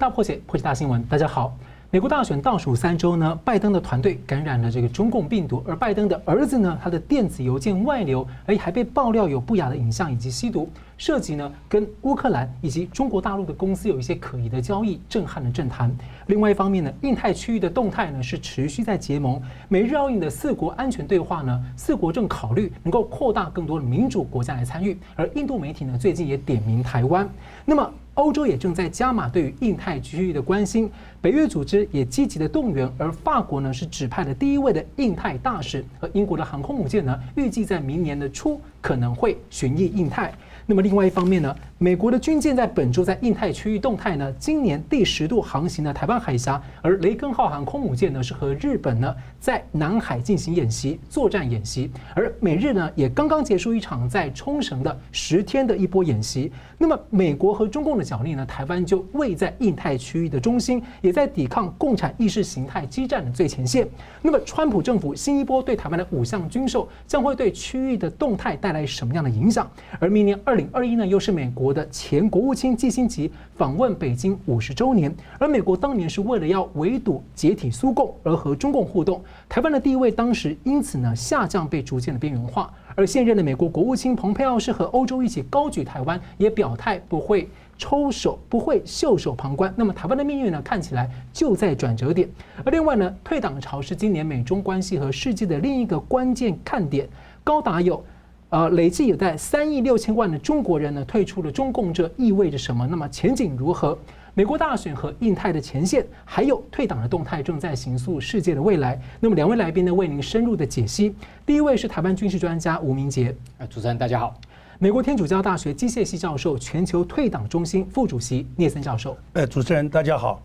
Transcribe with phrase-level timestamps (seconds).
[0.00, 1.02] 大破解，破解大新闻。
[1.04, 1.54] 大家好。
[1.90, 15.94] 美国大选倒数三周呢，拜登的团队感染了这个中共病毒，而拜登的儿子呢，他的电子邮件外流，而且还被爆料有不雅的影像以及吸毒，涉及呢跟乌克兰以及中国大陆的公司有一些可疑的交易，震撼了政坛。
[16.28, 27.28] 另外一方面呢，印太区域的动态呢是持续在结盟，美日澳印的四国安全对话呢，四国正考虑能够扩大更多的民主国家来参与，而印度媒体呢最近也点名台湾，
[27.66, 27.92] 那么。
[28.14, 40.32] 欧洲也正在加码对于印太区域的关心，北约组织也积极的动员，而法国呢是指派了第一位的印太大使，而英国的航空母舰呢预计在明年的初可能会巡弋印太。
[40.66, 56.52] 那么另外一方面呢，美国的军舰在本周在印太区域动态呢，今年第十度航行的台湾海峡，而雷根号航空母舰呢是和日本呢在南海进行演习作战演习，而美日呢也刚刚结束一场在冲绳的十天的一波演习。
[56.76, 63.88] 那么美国和中共的角力呢，台湾就位在印太区域的中心，也在抵抗共产意识形态激战的最前线。
[64.20, 69.70] 那么川普政府新一波对台湾的五项军售，将会对区域的动态带来什么样的影响？
[69.98, 82.72] 而明年二零二一呢，又是美国的前国务卿季辛吉访问北京五十周年，而美国当年是为了要围堵解体苏共而和中共互动，台湾的地位当时因此呢下降，被逐渐的边缘化。
[82.94, 89.72] 而现任的美国国务卿蓬佩奥是和欧洲一起高举台湾，也表态不会抽手，不会袖手旁观。
[89.76, 92.28] 那么台湾的命运呢，看起来就在转折点。
[92.64, 97.08] 而另外呢，退党潮是今年美中关系和世界的另一个关键看点，
[97.42, 98.04] 高达有。
[98.50, 102.84] 呃，累计有在三亿六千万的中国人呢退出了中共，这意味着什么？
[102.84, 103.96] 那么前景如何？
[104.32, 109.00] 美国大选和印太的前线，还有退党的动态，正在形塑世界的未来。
[109.18, 111.12] 那么两位来宾呢，为您深入的解析。
[111.44, 114.38] 第一位是台湾军事专家吴明杰，啊，主持人大家好。
[114.78, 120.40] 美国天主教大学机械系教授、全球退党中心副主席聂森教授，呃，主持人大家好。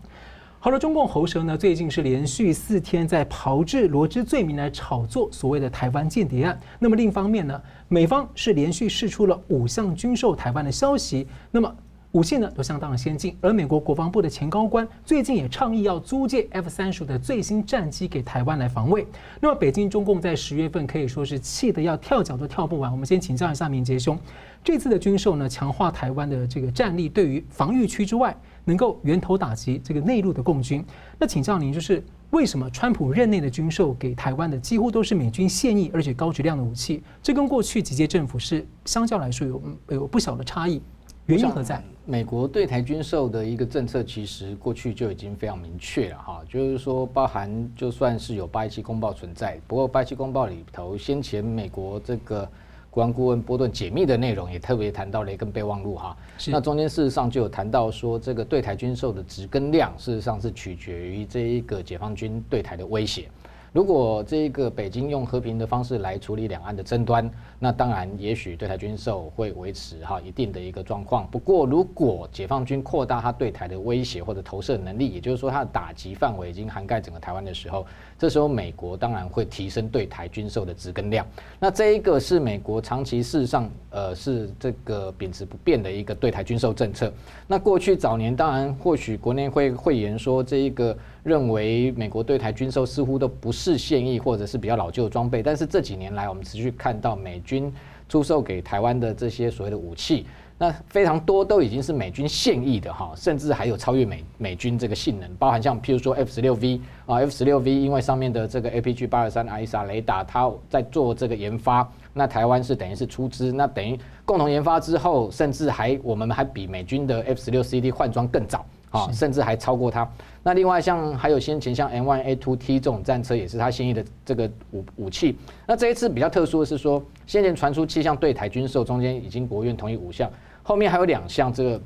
[0.58, 6.58] 好了，中共喉舌呢，最近是连续四天在炮制罗织罪名来炒作所谓的台湾间谍案。
[6.80, 11.28] 那么另一方面呢，美方是连续释出了五项军售台湾的消息。
[11.52, 11.72] 那么
[12.16, 19.06] 武器呢都相当的先进，而美国国防部的前高官最近也倡议要租借 F 三十五的最新战机给台湾来防卫。
[19.38, 22.90] 那么北京中共在十月份可以说是气得要跳脚都跳不完。
[22.90, 24.18] 我们先请教一下明杰兄，
[24.64, 28.34] 这次的军售呢，强化台湾的这个战力，对于防御区之外。
[28.68, 30.84] 能够源头打击这个内陆的共军，
[31.20, 37.00] 那请教您，就是为什么川普任内的军售给台湾的几乎都是美军现役而且高质量的武器？
[37.22, 40.82] 这跟过去几届政府是相较来说有有不小的差异，
[41.26, 41.82] 原因何在？
[42.04, 52.48] 美国对台军售的一个政策其实过去就已经非常明确了哈，就是说包含就算是有八一七公报存在，不过八一七公报里头先前美国这个。
[52.88, 56.16] 国安顾问波顿解密的内容也特别谈到雷根备忘录哈，
[56.46, 63.28] 那中间事实上就有谈到说，这个对台军售的值跟量，事实上是取决于这一个解放军对台的威胁。
[63.76, 71.28] 如果这个北京用和平的方式来处理两岸的争端，那当然也许对台军售会维持哈一定的一个状况。
[71.30, 77.84] 不过，如果解放军扩大他对台的威胁或者投射能力，也就是说他的打击范围已经涵盖整个台湾的时候，
[78.18, 81.26] 这时候美国当然会提升对台军售的值跟量。
[81.60, 87.12] 那这一个是美国长期事实上呃是这个秉持不变的一个对台军售政策。
[87.46, 90.96] 那过去早年当然或许国内会会言说这一个。
[91.26, 97.72] 认为美国对台军售似乎都不是现役或者是比较老旧的装备，但是这几年来我们持续看到美军
[98.08, 100.24] 出售给台湾的这些所谓的武器，
[100.56, 118.64] 那非常多都已经是美军现役的哈，甚至还有超越美美军这个性能，包含像譬如说 F 十六 V 啊，F 十六 V 因为上面的这个 APG 八二三 AESA 雷达，它在做这个研发，那台湾是等于是出资，那等于共同研发之后，甚至还我们还比美军的 F 十六 CD 换装更早。
[118.90, 120.08] 啊，甚至还超过它。
[120.42, 125.36] 那另外像还有先前像 M1A2T 这种战车，也是它现役的这个武武器。
[125.66, 130.30] 那这一次比较特殊的是说，先前传出七项对台军售，中间已经国务院同意五项，
[130.62, 131.80] 后面还有两项这个。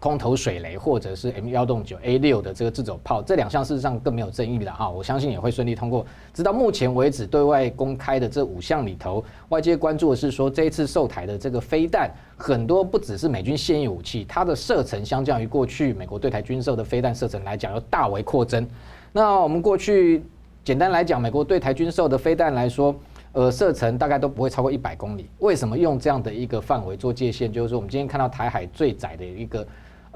[0.00, 6.04] 空投水雷或者是 M 幺洞九 A 六的这个自走炮，这两项事实上更没有争议的哈，我相信也会顺利通过。
[6.34, 18.66] 直到目前为止，对外公开的这五项里头，外界关注的是说，这一次售台的这个飞弹，很多不只是美军现役武器，它的射程相较于过去美国对台军售的飞弹射程来讲，要大为扩增。
[19.12, 20.22] 那我们过去
[20.62, 22.94] 简单来讲，美国对台军售的飞弹来说，
[23.32, 25.28] 呃，射程大概都不会超过一百公里。
[25.38, 27.50] 为什么用这样的一个范围做界限？
[27.50, 29.66] 就是说，我们今天看到台海最窄的一个。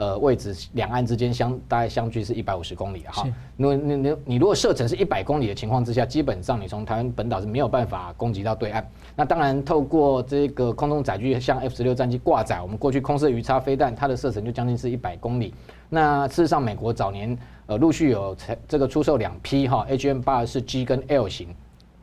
[0.01, 3.23] 呃位置，两岸之间相大概相距是一百五十公里哈。
[3.55, 8.91] 那你你你如果射程是一百公里的情况之下，基本上你从台湾本岛是没有办法攻击到对岸。
[9.15, 15.53] 那当然透过这个空中载具，像 F 十六战机挂载，我们过去空射鱼叉飞弹，它的射程就将近是一百公里。
[15.91, 17.37] 那事实上，美国早年
[17.67, 18.35] 呃陆续有
[18.67, 21.55] 这个出售两批哈 AGM 八十四 G 跟 L 型，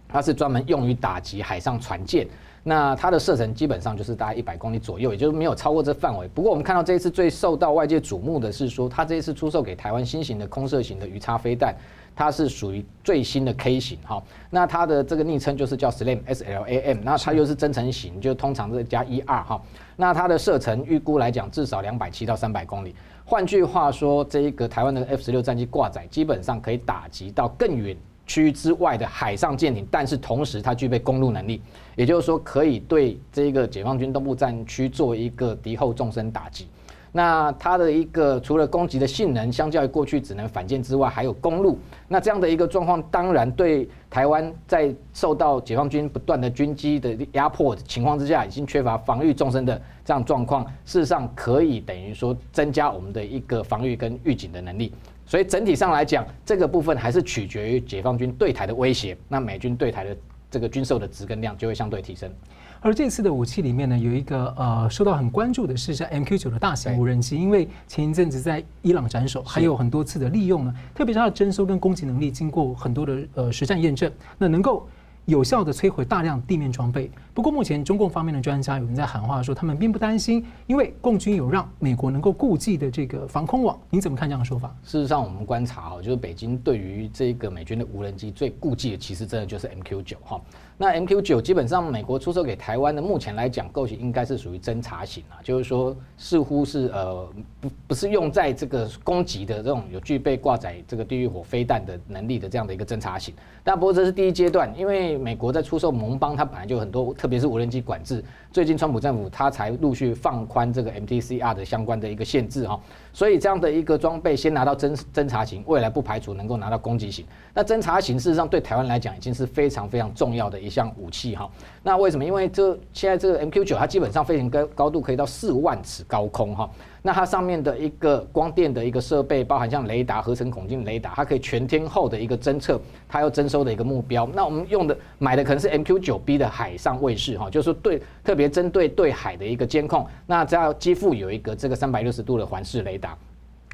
[0.08, 2.28] 它是专门用于打击海上船舰。
[2.68, 6.28] 那它的射程基本上就是大概一百公里左右，也就是没有超过这范围。
[6.34, 11.74] 不过我们看到这一次最受到外界瞩目的是说，它这一次出售给台湾新型的空射型的鱼叉飞弹，
[12.14, 14.22] 它是属于最新的 K 型哈。
[14.50, 19.62] 那它的这个昵称就是叫 SLAM S L A M，那它又是增程型，就通常是加一二哈。
[19.96, 22.94] 那它的射程预估来讲至少两百七到三百公里。
[23.24, 27.96] 换句话说，这一个台湾的 F 十六战机挂载，基本上可以打击到更远。
[28.28, 31.62] 区之外的海上舰艇，但是同时它具备公路能力，
[31.96, 36.68] 也就是说可以对这个解放军东部战区做一个敌后纵深打击。
[37.14, 41.80] 那它的一个除了攻击的性能，相较于过去只能反舰之外，还有公路。
[42.08, 54.94] 那这样的一个状况，当然对台湾在受到解放军不断的军机的压迫情况之下，已经缺乏防御纵深的这样状况，事实上可以等于说增加我们的一个防御跟预警的能力。
[55.28, 60.18] 所以整体上来讲，这个部分还是取决于解放军对台的威胁，那美军对台的
[60.50, 62.32] 这个军售的值跟量就会相对提升。
[62.80, 74.88] 而这次的武器里面呢，有一个呃受到很关注的是像 MQ 九的大型无人机，因为前一阵子在伊朗斩首，还有很多次的利用呢，特别是它的征收跟攻击能力，经过很多的呃实战验证，那能够。
[75.28, 77.12] 有效的摧毁大量地面装备。
[77.34, 83.78] 不过，目前中共方面的专家有人在喊话说，他们并不担心，因为共军有让美国能够顾忌的这个防空网。
[83.90, 84.74] 您怎么看这样的说法？
[84.84, 90.42] 事实上，我们观察哈，就是北京对于这个美军的无人机最顾忌的，其实真的就是 MQ 九哈。
[90.80, 97.28] 那 MQ 九基本上美国出售给台湾的，目前来讲构型应该是属于侦察型啊，就是说似乎是呃
[97.60, 103.34] 不不是用在这个攻击的这种有具备挂载这个地狱火飞弹的能力的这样的一个侦察型。
[103.64, 108.24] 但不过这是第一阶段，因为美国在出售盟邦，它本来就很多，特别是无人机管制。
[108.52, 112.80] 最近川普政府他才陆续放宽这个 MTCR 的相关的一个限制哈，
[113.14, 117.26] 所以这样的一个装备先拿到侦侦察型，未来不排除能够拿到攻击型。
[117.54, 121.50] 那侦察型事实上对台湾来讲已经是非常非常重要的一项武器哈。
[121.84, 122.26] 那为什么？
[122.26, 126.70] 因为这现在这个 MQ 九它基本上飞行高高度可以到四万尺高空哈。
[127.04, 134.28] 那它上面的一个光电的一个设备，包含像雷达、合成孔径雷达，它可以全天候的一个侦测它要侦收的一个目标。
[134.34, 140.06] 那我们用的买的可能是 MQ9B 的海上卫士哈，就是对特别针对对海的一个监控。
[140.26, 143.18] 那只要机腹有一个这个三百六十度的环视雷达，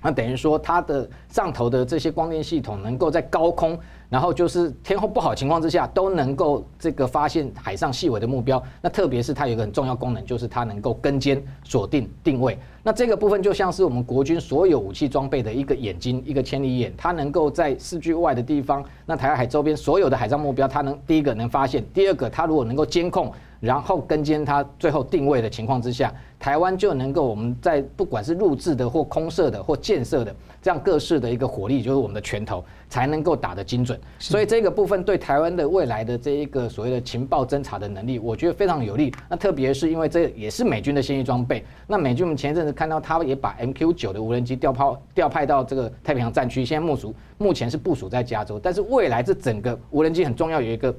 [0.02, 3.78] 那等于说它的上头的这些光电系统能够在高空。
[4.10, 8.62] 然后就是天候不好情况之下，都能够这个发现海上细微的目标。
[8.80, 12.56] 那特别是它有一个很重要功能，就是它能够跟监、锁定、定位。
[12.84, 23.34] 那这个部分就像是我们国军所有武器装备的一个眼睛，一个千里眼，它能够在视距外的地方，那台海周边所有的海上目标，它能第一个能发现，第二个它如果能够监控。
[23.64, 33.98] 然后跟监它最后定位的情况之下，台湾就能够我们在不管是入制的或空射的或建设的这样各式的一个火力，就是我们的拳头才能够打得精准。
[34.20, 39.14] 所以这个部分对台湾的未来的这一个所谓的情报侦查的能力，我觉得非常有利。
[39.30, 41.64] 那特别是因为这也是美军的现役装备。
[41.88, 48.60] 那美军我们前一阵子看到，他也把 MQ 九的无人机调派调派到这个太平洋战区，现在目属目前是部署在加州。
[48.60, 50.94] 但是未来这整个无人机很重要，有一个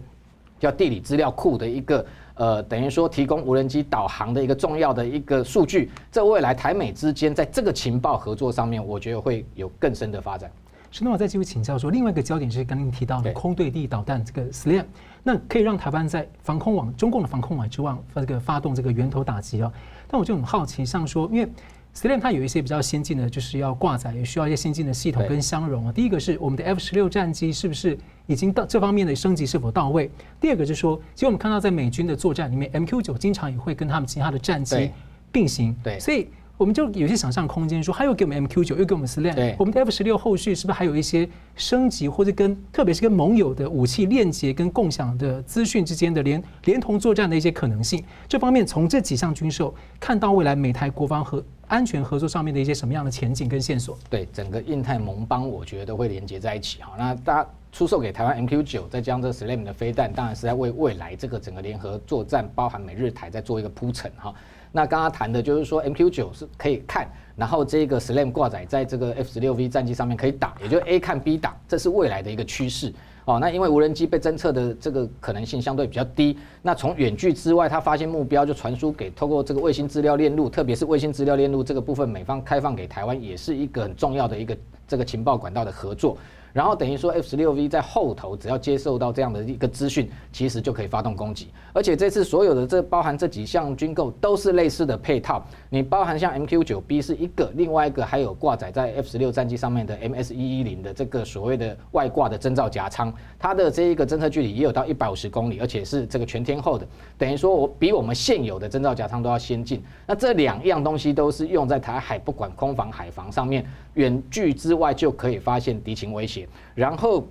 [0.58, 2.02] 叫地理资料库的一个。
[2.34, 10.50] 呃，等于说提供无人机导航的一个重要的一个数据，这未来台美之间在这个情报合作上面，我觉得会有更深的发展。
[10.90, 14.84] 是，那我再继续请教说，另外一个焦点就是刚刚您提到的空对地导弹这个 SLAM，
[15.22, 19.72] 那可以让台湾在防空网、中共的防空网之外发这个发动这个源头打击啊。
[20.08, 21.48] 但我就很好奇，像说因为。
[21.94, 25.92] SLAM 它有一些比较先进的，就是要挂载，也需要一些先进的系统跟相容啊。
[25.92, 27.96] 第一个是我们的 F 十六战机是不是
[28.26, 30.10] 已经到这方面的升级是否到位？
[30.40, 34.90] 第二个就是说，其实我们看到在美军的作战里面，MQ 九经常也会跟他们其他的战机
[35.30, 35.74] 并行。
[35.82, 36.28] 对，所以。
[36.56, 48.04] 我们就有些想象空间，说他又给我们 MQ 九，又给我们 SLAM，我们的 F 十六后续是不是还有一些升级，或者跟特别是跟盟友的武器链接跟共享的资讯之间的连连同作战的一些可能性？
[48.28, 53.98] 这方面从这几项军售看到未来美台国防和安全合作上面的一些什么样的前景跟线索？
[54.08, 56.92] 对，整个印太盟邦，我觉得都会连接在一起哈。
[56.96, 64.32] 那大家出售给台湾 MQ 九，再将这 SLAM 的飞弹，当然是在为未来这个整个联合作战，包含美日台，在做一个铺陈哈。
[64.76, 72.92] 那刚刚谈的就是说，MQ 九是可以看，然后这个 SLAM 挂载在这个 F 十六 V 战机上面可以打，也就 A 看 B 打，这是未来的一个趋势。
[73.24, 84.56] 哦，那因为无人机被侦测的这个可能性相对比较低，那从远距之外，它发现目标就传输给透过这个卫星资料链路，特别是卫星资料链路这个部分，美方开放给台湾，也是一个很重要的一个
[84.88, 86.18] 这个情报管道的合作。
[86.54, 91.48] 然后等于说，F 十六 V 在后头只要接受到这样的一个资讯，其实就可以发动攻击。
[91.72, 95.44] 而且这次所有的这包含这几项军购都是类似的配套。
[95.68, 106.86] 你包含像 MQ 九 B 是一个，另外一个还有挂载在 F 十六战机上面的 MS 一一零的这个所谓的外挂的侦照夹舱，它的这一个侦测距离也有到一百五十公里，而且是这个全天候的。
[107.18, 109.82] 等于说我比我们现有的侦照夹舱都要先进。
[110.06, 116.48] 那这两样东西都是用在台海不管空防、海防上面，远距之外就可以发现敌情威胁。
[116.74, 117.26] 然后，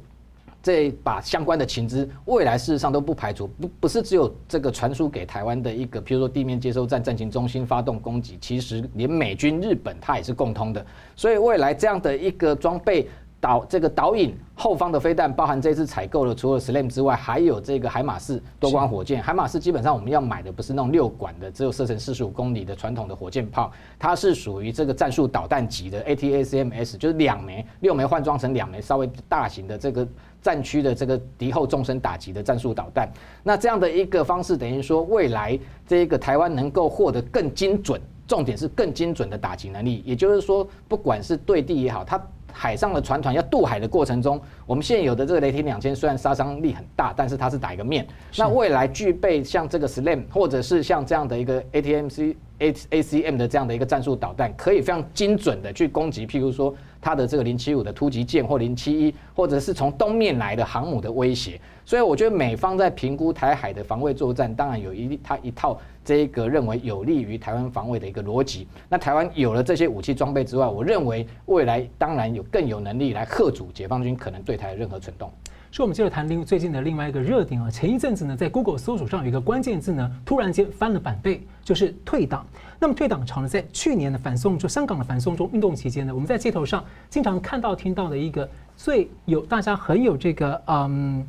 [0.61, 10.85] 这把相关的情资，未来事实上都不排除，不不是只有这个传输给台湾的一个，譬如说地面接收站、战情中心发动攻击，其实连美军、日本它也是共通的。
[11.17, 13.09] 所以未来这样的一个装备
[13.43, 19.21] 导这个导引后方的飞弹，包含这次采购的，除了 SLAM 之外，还有这个海马士多管火箭。
[19.21, 23.69] 海马士基本上我们要买的不是那种六管的，只有射程四十五公里的传统的火箭炮，
[23.99, 30.07] 它是属于这个战术导弹级的 ATACMS，就是两枚六枚换装成两枚稍微大型的这个
[30.41, 33.11] 战区的这个敌后纵深打击的战术导弹。
[33.43, 40.01] 那这样的一个方式，等于说未来这个台湾能够获得更精准，重点是更精准的打击能力。
[40.05, 42.17] 也就是说，不管是对地也好，它。
[42.53, 48.07] 海上的船团要渡海的过程中，我们现有的这个雷霆两千虽然杀伤力很大，但是它是打一个面。
[48.37, 61.59] 那未来具备像这个 SLAM 或者是像这样的一个 ATMC、ACM 的这样的一个战术导弹，可以非常精准的去攻击，譬如说它的这个零七五的突击舰或零七一，或者是从东面来的航母的威胁。
[61.85, 65.77] 所以我觉得美方在评估台海的防卫作战，当然有一它一套。
[66.05, 75.31] 这个认为有利于台湾防卫的一个逻辑，那台湾有了这些武器装备之外，我认为未来当然有更有能力来吓阻解放军可能对台的任何蠢动。
[75.75, 82.45] 是，我们接着谈另最近的另外一个热点啊，前一阵子呢，在 Google 搜索上有一个关键字呢，突然间翻了百倍，就是退党。
[82.79, 91.25] 那么退党潮呢，在去年的反送就香港的反送中运动期间呢，我们在街头上经常看到听到的一个最有大家很有这个嗯。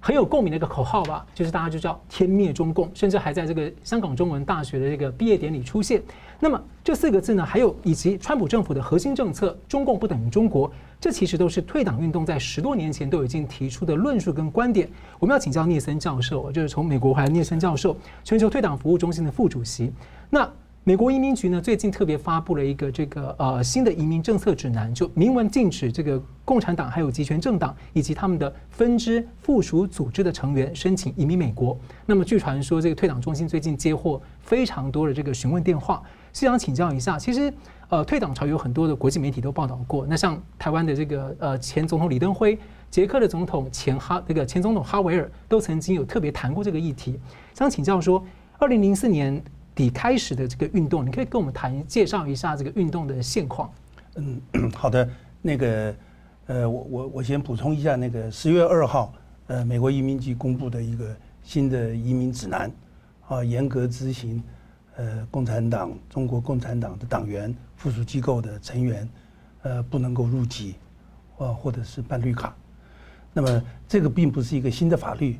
[0.00, 6.02] 很有共鸣的一个口号吧，就是大家就叫“天灭中共”，甚至还在这个香港中文大学的这个毕业典礼出现。
[6.40, 14.88] 那么这四个字呢，还有以及川普政府的核心政策“中共不等于中国”，这其实都是退党运动在十多年前都已经提出的论述跟观点。
[15.18, 19.92] 我们要请教聂森教授，就是从美国回来聂森教授，全球退党服务中心的副主席。
[20.30, 20.48] 那
[20.88, 31.78] 美国移民局呢，最近特别发布了一个这个呃新的移民政策指南，就明文禁止这个共产党还有极权政党以及他们的分支附属组织的成员申请移民美国。
[32.06, 36.02] 那么据传说，这个退党中心最近接获非常多的这个询问电话，
[36.32, 37.52] 是想请教一下，其实
[37.90, 42.58] 呃退党潮有很多的国际媒体都报道过，那像台湾的这个呃前总统李登辉、
[42.90, 47.20] 捷克的总统前哈这个前总统哈维尔都曾经有特别谈过这个议题，
[47.52, 48.24] 想请教说，
[48.56, 49.38] 二零零四年。
[49.78, 53.72] 底开始的这个运动，你可以跟我们谈介绍一下这个运动的现况。
[54.16, 54.42] 嗯，
[54.74, 55.08] 好的，
[55.40, 55.94] 那个
[56.46, 59.14] 呃，我我我先补充一下，那个十月二号，
[59.46, 62.68] 呃，美国移民局公布的一个新的移民指南，
[63.28, 64.42] 啊，严格执行，
[64.96, 69.08] 呃，共产党、中国共产党的党员、附属机构的成员，
[69.62, 70.74] 呃，不能够入籍，
[71.38, 72.52] 啊，或者是办绿卡。
[73.32, 75.38] 那么这个并不是一个新的法律，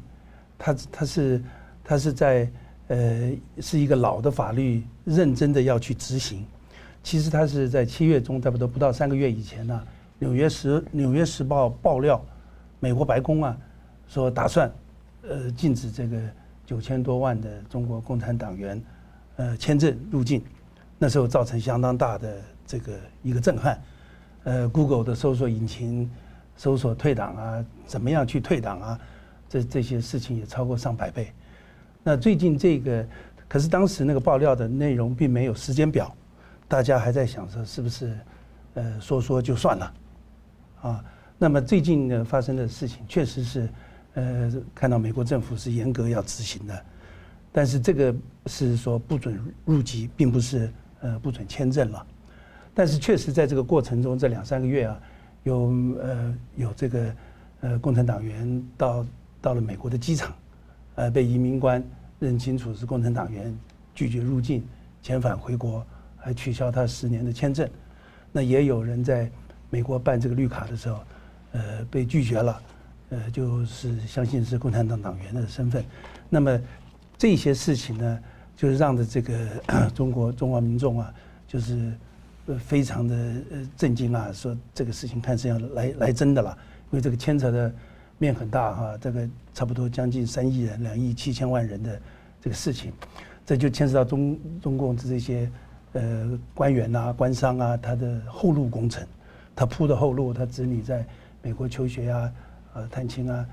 [0.57, 1.42] 它它是
[1.83, 2.49] 它是在。
[2.88, 6.45] 呃，是一个老的法律，认真的要去执行。
[7.02, 9.80] 其实他是在七月中，差不多不到三个月以前呢，
[10.18, 12.21] 《纽约时纽约时报》爆料，
[12.80, 13.57] 美国白宫啊，
[14.09, 14.71] 说打算
[15.23, 16.21] 呃禁止这个
[16.66, 18.83] 九千多万的中国共产党员
[19.37, 20.42] 呃签证入境。
[20.99, 23.80] 那时候造成相当大的这个一个震撼。
[24.45, 26.11] 呃，Google 的搜索引擎
[26.57, 29.00] 搜索退党啊，怎么样去退党啊，
[29.49, 31.33] 这这些事情也超过上百倍。
[32.09, 33.07] 那最近这个，
[33.47, 36.11] 可是当时那个爆料的内容并没有时间表，
[36.67, 38.19] 大家还在想说是不是，
[38.73, 39.95] 呃，说说就算了，
[40.81, 41.05] 啊，
[41.37, 43.69] 那么最近呢发生的事情确实是，
[44.15, 46.83] 呃，看到美国政府是严格要执行的，
[47.53, 50.73] 但是这个是说不准入籍，并不是
[51.03, 52.07] 呃不准签证了，
[52.73, 54.99] 但是确实在这个过程中这两三个月啊，
[55.43, 57.15] 有呃有这个
[57.61, 59.07] 呃共产党员到
[59.43, 60.35] 到了美国的机场，
[60.95, 61.85] 呃被移民官。
[62.18, 63.56] 认清楚是共产党员，
[63.94, 64.64] 拒绝入境，
[65.02, 65.84] 遣返回国，
[66.16, 67.68] 还取消他十年的签证。
[68.32, 69.30] 那也有人在
[69.70, 71.00] 美国办这个绿卡的时候，
[71.52, 72.62] 呃，被拒绝了，
[73.10, 75.84] 呃，就是相信是共产党党员的身份。
[76.28, 76.60] 那么
[77.16, 78.18] 这些事情呢，
[78.56, 79.48] 就是让的这个
[79.94, 81.12] 中国中华民众啊，
[81.46, 81.92] 就是
[82.46, 83.14] 呃非常的
[83.50, 86.56] 呃震惊啊，说这个事情看是要来来真的了，
[86.90, 87.72] 因为这个牵扯的
[88.18, 92.00] 面很大哈，这个差不多将近三亿人，两亿七千万人的
[92.40, 92.92] 这个事情，
[93.46, 95.48] 这就牵涉到中中共这些
[95.92, 99.06] 呃官员啊、官商啊，他的后路工程，
[99.54, 101.06] 他铺的后路，他子女在
[101.42, 102.32] 美国求学啊、
[102.75, 103.46] 呃探亲啊、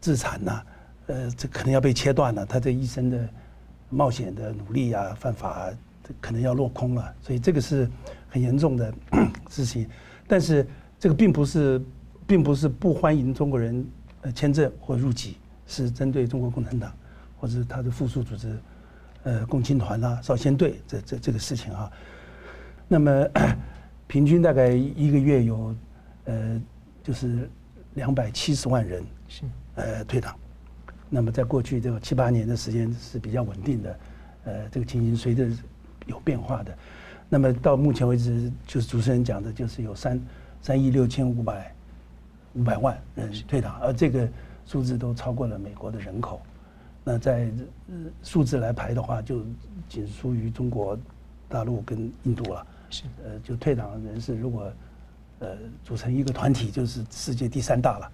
[0.00, 0.62] 自产呐、
[1.08, 3.28] 呃，这可能要被切断了，他这一生的
[3.90, 5.70] 冒险的努力啊、犯法啊，
[6.02, 7.86] 这可能要落空了，所以这个是
[8.30, 8.94] 很严重的
[9.50, 9.86] 事情。
[10.26, 10.66] 但是
[10.98, 11.80] 这个并不是，
[12.26, 13.86] 并不是不欢迎中国人。
[14.32, 16.92] 签证或入籍是针对中国共产党
[17.38, 18.58] 或者他的附属组织，
[19.24, 21.90] 呃，共青团啊、少先队这这这个事情啊。
[22.88, 23.28] 那么
[24.06, 25.74] 平均大概一个月有
[26.24, 26.60] 呃，
[27.02, 27.48] 就是
[27.94, 29.42] 两百七十万人是
[29.74, 30.34] 呃退党。
[31.10, 33.98] 那么在过去这个七八年的时间是比较稳定的，
[34.44, 35.48] 呃，这个情形随着
[36.06, 36.76] 有变化的。
[37.28, 40.20] 那么到目前为止，就是主持人讲的，就是有三
[40.62, 41.75] 三亿六千五百。
[42.56, 44.26] 五百万人退党，而这个
[44.64, 46.40] 数字都超过了美国的人口。
[47.04, 47.48] 那在
[48.22, 49.44] 数字来排的话，就
[49.88, 50.98] 仅输于中国
[51.48, 52.66] 大陆跟印度了。
[52.90, 54.72] 是，呃，就退党人士如果
[55.40, 55.48] 呃
[55.84, 58.10] 组成一个团体，就是世界第三大了。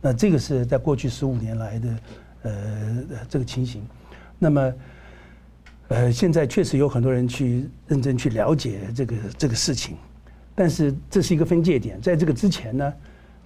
[0.00, 1.98] 那这个是在过去十五年来的
[2.42, 3.84] 呃这个情形。
[4.38, 4.72] 那么
[5.88, 9.96] 呃现在确实有很多人去认真去了解这个这个事情，
[10.54, 12.92] 但是这是一个分界点，在这个之前呢。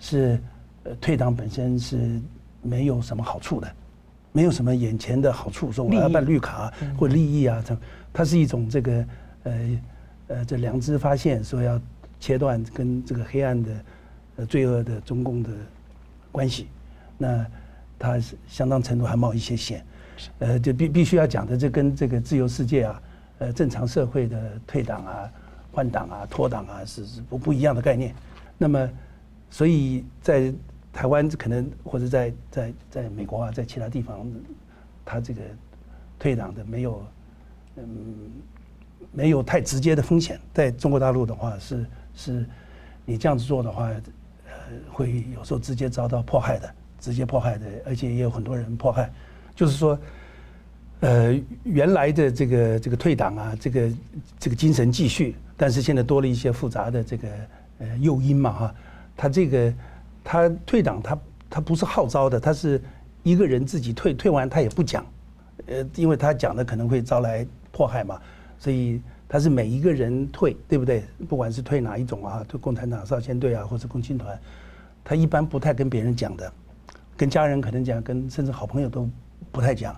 [0.01, 0.41] 是，
[0.85, 2.19] 呃，退党本身是
[2.63, 3.71] 没有什么好处的，
[4.33, 7.77] 没有什么眼前的好处，说我要办绿卡或利益啊，这
[8.11, 9.07] 它是一种这个
[9.43, 9.81] 呃
[10.29, 11.79] 呃这良知发现，说要
[12.19, 13.71] 切断跟这个黑暗的
[14.37, 15.51] 呃罪恶的中共的
[16.33, 16.67] 关系，
[17.19, 17.47] 那
[17.99, 19.85] 它是相当程度还冒一些险，
[20.39, 23.03] 呃，就必必须要讲的，这跟这个自由世界啊，
[23.41, 25.31] 呃，正常社会的退党啊、
[25.73, 28.15] 换党啊、脱党啊是是不不一样的概念，
[28.57, 28.89] 那么。
[29.51, 30.53] 所以在
[30.93, 34.27] 台湾可能或者在在在美国啊，在其他地方，
[35.05, 35.41] 他这个
[36.19, 37.05] 退党的没有
[37.77, 37.85] 嗯
[39.13, 40.41] 没有太直接的风险。
[40.55, 42.47] 在中国大陆的话是是，
[43.05, 44.53] 你这样子做的话，呃，
[44.91, 49.11] 会有时候直接遭到迫害的，直接迫害的，而且也有很多人迫害。
[49.55, 49.99] 就是说，
[51.01, 53.91] 呃，原来的这个这个退党啊，这个
[54.39, 57.29] 这个精神继续，但是现在多了一些复杂的这个
[57.79, 58.75] 呃诱因嘛哈。
[59.21, 59.71] 他这个，
[60.25, 61.19] 他退党，他
[61.51, 62.81] 他不是号召的，他是
[63.23, 65.05] 一个人自己退，退完他也不讲，
[65.67, 68.19] 呃，因为他讲的可能会招来迫害嘛，
[68.59, 71.05] 所以他是每一个人退，对不对？
[71.29, 74.41] 不管是退哪一种啊，退共产党少先队啊，或者共青团，
[75.05, 76.51] 他一般不太跟别人讲的，
[77.15, 79.07] 跟家人可能讲，跟甚至好朋友都
[79.53, 79.95] 不太讲。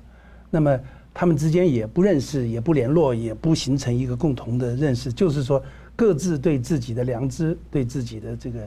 [0.51, 0.77] 那么
[1.15, 5.63] 他们之间也不认识，也不联络，也不形成一个共同的认识，就是说
[5.95, 8.67] 各自对自己的良知，对自己的这个。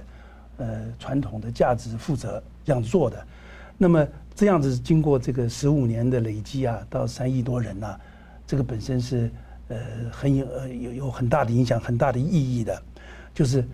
[0.58, 3.28] 呃，传统的价值负责这样做的，
[3.78, 8.00] 那么这样子经过这个十五年的累积啊，到三亿多人呐、
[8.48, 9.30] 这个本身是
[9.68, 9.78] 呃
[10.12, 12.82] 很有呃有有很大的影响、很大的意义的，
[13.34, 13.66] 就是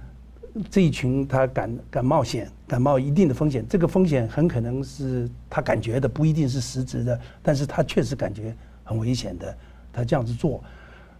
[0.69, 9.55] 这一群他敢敢冒险、敢冒一定的风险，这个风险很可能是他感觉的，不一定是实质的，但是他确实感觉很危险的，
[9.93, 10.63] 他这样子做，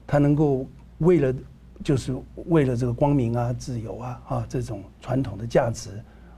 [0.08, 0.65] 他能够
[0.97, 1.34] 为了。
[1.83, 2.15] 就是
[2.47, 5.89] 为了这个光明啊、自由啊、啊这种传统的价值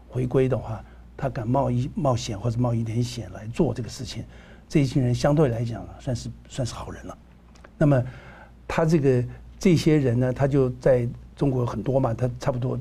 [0.07, 0.83] 回归的话，
[1.17, 4.23] 他敢冒一冒险或者冒一点险来做这个事情，
[4.69, 7.17] 这一群人相对来讲算是算是好人了。
[7.77, 8.03] 那么
[8.67, 9.23] 他这个
[9.59, 12.79] 这些人呢，他就在中国很多嘛，他差不多，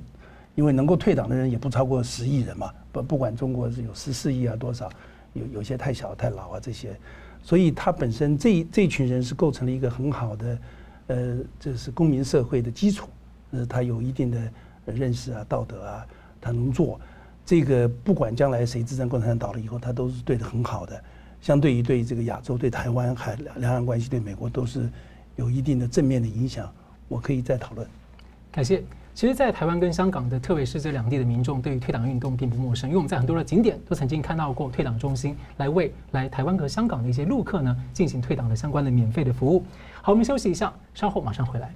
[0.55, 4.91] 因为能够退党的人也不超过十亿人嘛，不不管中国是有十四亿啊多少，
[5.33, 6.97] 有有些太小太老啊这些，
[7.43, 10.59] 所以他本身这这群人是构成了一个很好的。
[11.09, 13.09] 呃，这是公民社会的基础，
[13.51, 14.41] 呃，他有一定的
[14.87, 16.07] 认识啊、道德啊，
[16.41, 17.01] 他能做
[17.45, 21.03] 这个，不管将来谁执政，共产党倒了以后，他都是对的很好的。
[21.41, 24.89] 相对于对这个亚洲、对台湾、还两岸关系、对美国，都是
[25.35, 26.73] 有一定的正面的影响。
[27.09, 27.87] 我可以再讨论。
[28.51, 28.83] 感谢。
[29.15, 39.63] 其实，在台湾跟香港的，特别是这两地的民众，对于退党运动并不陌生，因为我们在很多的景点都曾经看到过退党中心，来为来台湾和香港的一些陆客呢进行退党的相关的免费的服务。
[40.05, 41.73] 好，我们休息一下，稍后马上回来。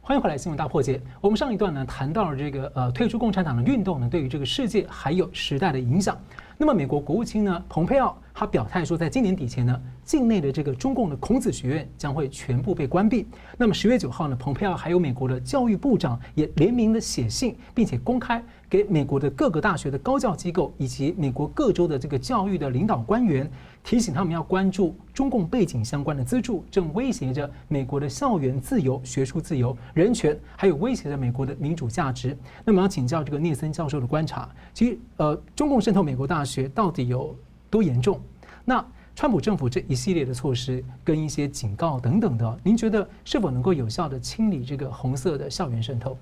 [0.00, 1.02] 欢迎回来，新闻大破解。
[1.20, 6.16] 我们上一段呢谈到了这个呃退出共产党的运动呢，对于这个世界还有时代的影响。
[6.58, 13.26] 那么美国国务卿呢，蓬佩奥他表态说，在今年底前呢，境内的这个中共的孔子学院将会全部被关闭。
[13.58, 23.50] 那么十月九号呢，蓬佩奥还有美国的教育部长也联名的写信，并且公开给美国的各个大学的高教机构以及美国各州的这个教育的领导官员，
[23.86, 32.36] 提醒他们要关注中共背景相关的资助正威胁着美国的校园自由、学术自由、人权，还有威胁着美国的民主价值。
[32.64, 37.32] 那么要请教这个聂森教授的观察，其实呃，中共渗透美国大学到底有
[37.70, 38.20] 多严重？
[38.64, 46.18] 那川普政府这一系列的措施跟一些警告等等的，您觉得是否能够有效的清理这个红色的校园渗透？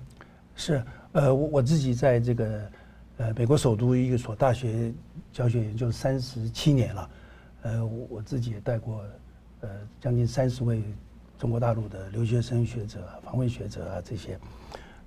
[0.55, 2.61] 是，呃，我我自己在这个
[3.17, 4.93] 呃美国首都一所大学
[5.33, 7.09] 教学研究三十七年了，
[7.65, 9.03] 呃，我我自己也带过
[9.61, 10.81] 呃将近三十位
[11.37, 14.39] 中国大陆的留学生学者、访问学者啊这些，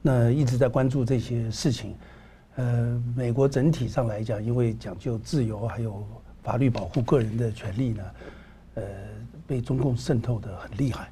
[0.02, 1.94] 那一直在关注这些事情。
[2.56, 6.04] 呃，美国整体上来讲，因为讲究自由还有。
[6.40, 8.02] 法律保护个人的权利呢，
[8.76, 8.82] 呃，
[9.46, 11.10] 被中共渗透得很厉害，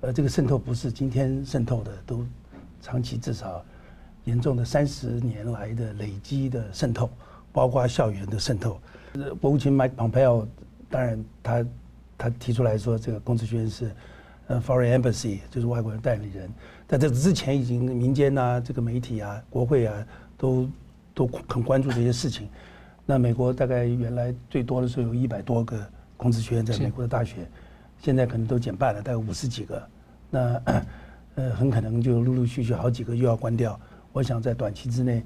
[0.00, 2.26] 而这个渗透不是今天渗透的，都
[2.82, 3.64] 长期至少
[4.24, 7.08] 严重的三十年来的累积的渗透，
[7.52, 8.80] 包括校园的渗透。
[9.40, 10.46] 国务卿 Mike Pompeo
[10.88, 11.66] 当然他
[12.16, 13.90] 他提出来说，这个孔子学院是
[14.46, 16.50] 呃 Foreign Embassy，就是外国人代理人，
[16.86, 20.06] 在这之前已经民间啊，这个媒体啊，国会啊，
[20.36, 20.68] 都
[21.14, 22.48] 都很关注这些事情。
[23.04, 25.84] 那美国大概原来最多的时候有一百多个
[26.16, 27.48] 孔子学院在美国的大学，
[27.98, 29.82] 现在可能都减半了，大概五十几个。
[30.30, 30.62] 那
[31.36, 33.78] 呃很可能就陆陆续续好几个又要关掉。
[34.12, 35.22] 我想在短期之内，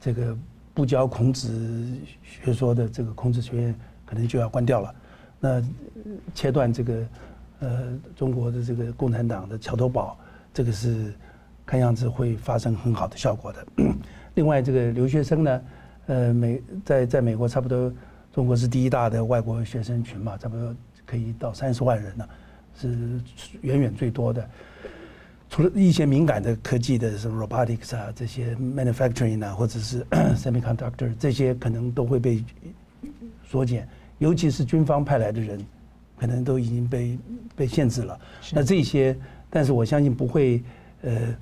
[0.00, 0.36] 这个
[0.78, 3.74] 不教孔子学说的这个孔子学院
[4.06, 4.94] 可能就要关掉了。
[5.40, 5.60] 那
[6.32, 7.08] 切断这个
[7.58, 10.16] 呃中国的这个共产党的桥头堡，
[10.54, 11.12] 这个是
[11.66, 13.66] 看样子会发生很好的效果的。
[14.36, 15.62] 另外这个留学生呢？
[16.06, 17.92] 呃，美在在美国差不多，
[18.32, 20.72] 中国是第一大的外国学生群嘛，差不多
[21.04, 22.28] 可以到三十万人了，
[22.78, 23.20] 是
[23.62, 24.48] 远远最多的。
[25.48, 30.04] 除了一些敏感的科技的什么 robotics 啊，这些 manufacturing 啊，或者是
[30.36, 32.44] semiconductor 这些可能都会被
[33.46, 35.64] 缩减，尤其是军方派来的人，
[36.16, 37.18] 可能都已经被
[37.56, 38.18] 被限制了。
[38.52, 39.16] 那这些，
[39.50, 40.62] 但是我相信不会，
[41.02, 41.34] 呃，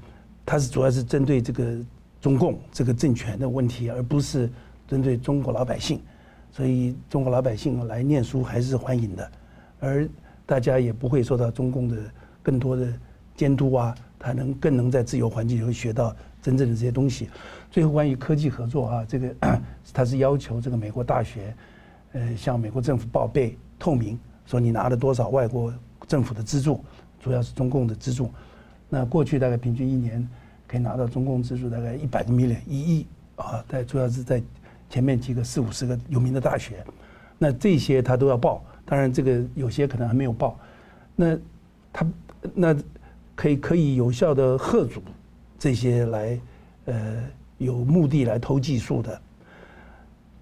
[0.45, 1.79] 它是主要是针对这个。
[2.19, 4.51] 中共这个政权的问题，而不是
[4.89, 6.01] 针对中国老百姓，
[6.51, 9.31] 所以中国老百姓来念书还是欢迎的，
[9.79, 10.09] 而
[10.45, 11.97] 大家也不会受到中共的
[12.43, 12.93] 更多的
[13.37, 17.29] 监督啊，他能更能在自由环境里学到真正的这些东西。
[17.71, 19.35] 最后关于科技合作啊，这个
[19.93, 21.55] 他是要求这个美国大学，
[22.13, 25.73] 呃，向美国政府报备透明，说你拿了多少外国
[26.09, 26.83] 政府的资助，
[27.21, 28.31] 主要是中共的资助。
[28.89, 30.27] 那过去大概平均一年。
[30.69, 34.43] 可以拿到中共资助大概一百个 million 一亿啊，在主要是在
[34.91, 36.85] 前面几个四五十个有名的大学，
[37.39, 40.59] 那这些他都要报，当然这个有些可能还没有报，
[41.15, 41.39] 那
[41.93, 42.07] 他
[42.53, 42.77] 那
[43.37, 45.01] 可以可以有效的吓阻
[45.57, 46.41] 这些来
[46.87, 47.23] 呃
[47.59, 49.21] 有目的来偷技术的，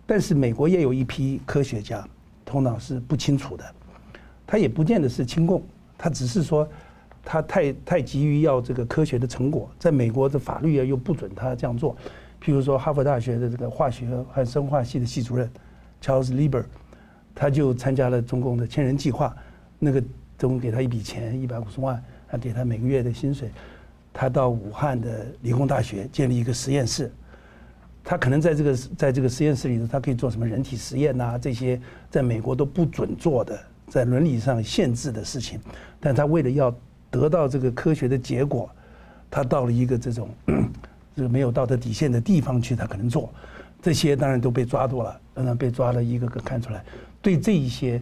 [0.06, 2.08] 但是美国也有一批科学家
[2.46, 3.64] 头脑是不清楚的，
[4.46, 5.62] 他也不见得是亲共，
[5.98, 6.66] 他只是说。
[7.26, 11.96] 他太太急于要这个科学的成果，在美国的法律啊又不准他这样做。
[12.38, 15.50] 譬如说，哈佛大学的这个化学和生化系的系主任
[16.02, 16.62] Charles Lieber，
[17.34, 19.34] 他就参加了中共的千人计划，
[19.78, 20.02] 那个
[20.36, 22.04] 中共给他一笔钱一百五十万，
[22.36, 23.50] 给他每个月的薪水。
[24.12, 27.10] 他到武汉的理工大学建立一个实验室，
[28.04, 35.58] 他可能在这个在这个实验室里头，他可以做什么人体实验呐，这些在美国都不准做的，在伦理上限制的事情，
[35.98, 36.72] 但他为了要
[37.10, 38.70] 得到这个科学的结果，
[39.28, 40.28] 他到了一个这种
[41.16, 43.32] 这个没有道德底线的地方去，他可能做
[43.82, 46.84] 这些，当然都被抓住了，当然被抓了一个个看出来。
[47.20, 48.00] 对这一些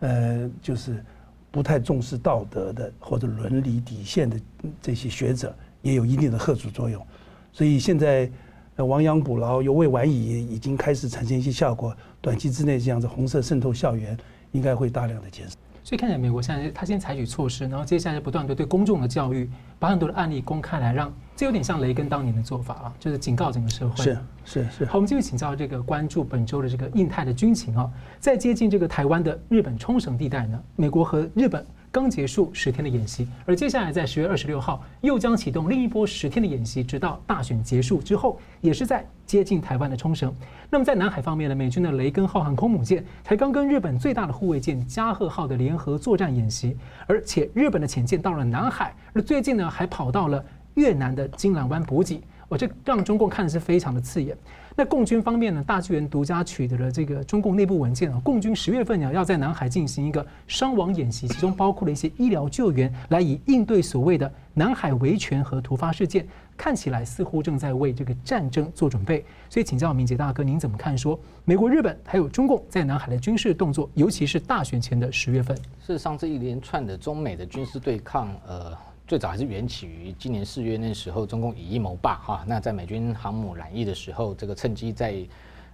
[0.00, 1.04] 呃，就是
[1.52, 4.40] 不太重视道德的或者伦理底线的
[4.80, 7.06] 这些学者，也有一定的吓阻作用。
[7.52, 8.28] 所以现在
[8.76, 11.94] 亡羊补牢，犹未晚矣，已经开始产生一些效果。
[12.22, 14.16] 短期之内，这样子红色渗透校园
[14.52, 15.54] 应该会大量的减少。
[15.84, 23.96] 所以看起来，美国现在他先采取措施，然后接下来不断的对公众的教育，把很多的案例公开来，让这有点像雷根当年的做法啊，就是警告整个社会。
[24.02, 24.84] 是是是。
[24.86, 31.64] 好，我们继续请教这个关注本周的这个印太的军情啊，在接近这个台湾的日本冲绳地带呢，美国和日本。
[31.90, 40.34] 刚结束十天的演习，而接下来在十月二十六号又将启动另一波十天的演习，直到大选结束之后，也是在接近台湾的冲绳。
[40.70, 46.74] 那么在南海方面呢，美军的雷根号航空母舰才刚跟日本最大的护卫舰加贺号的联合作战演习，
[47.06, 50.42] 而且日本的潜舰到了南海，而最近呢还跑到了
[50.74, 52.20] 越南的金兰湾补给。
[52.48, 54.36] 我，这让中共看的是非常的刺眼。
[54.76, 66.26] 那共军方面呢，大纪元独家取得了这个中共内部文件啊，共军十月份呢要在南海进行一个伤亡演习，其中包括了一些医疗救援，来以应对所谓的南海维权和突发事件。
[66.54, 69.24] 看起来似乎正在为这个战争做准备。
[69.48, 70.96] 所以请教明捷大哥，您怎么看？
[70.96, 75.56] 说美国、日本还有中共在南海的军事动作，尤其是大选前的十月份。
[75.56, 78.76] 事实上，这一连串的中美的军事对抗，呃。
[79.06, 82.44] 最早还是缘起于今年四月那时候，中共以一谋霸哈。
[82.46, 85.16] 那在美军航母染疫的时候，这个趁机在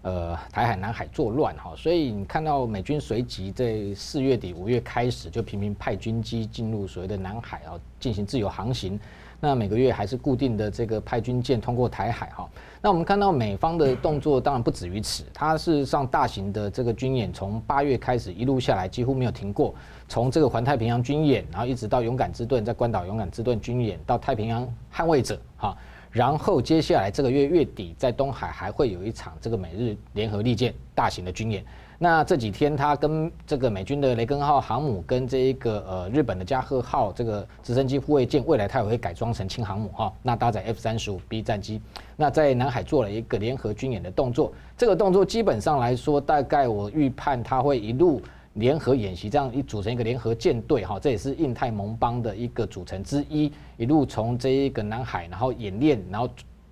[0.02, 1.72] 呃台海、南海作乱哈。
[1.76, 8.98] 所以你看到美军随即在四月底、五月开始就频频派军机进入所谓的南海啊，进行自由航行。
[9.40, 12.48] 那每个月还是固定的这个派军舰通过台海哈。
[12.82, 19.72] 那我们看到美方的动作当然不止于此，它事实上大型的这个军演从八月开始一路下来几乎没有停过。
[20.08, 25.76] 从这个环太平洋军演，然后一直到勇敢之盾，在关岛勇敢之盾军演，到太平洋捍卫者，哈，
[26.10, 31.62] 然后接下来这个月月底在东海还会有一场这个美日联合利剑大型的军演。
[32.00, 41.82] 那这几天他跟这个美军的雷根号航母跟这一个呃日本的加贺号这个直升机护卫舰，未来它也会改装成轻航母哈，那搭载 F 三十五 B 战机，
[42.16, 44.52] 那在南海做了一个联合军演的动作。
[44.76, 48.22] 这个动作基本上来说，大概我预判它会一路。
[48.54, 56.28] 联合演习这样一组成一个联合舰队哈，这也是印太盟邦的一个组成之一，一路从这一个南海，然后演练，然后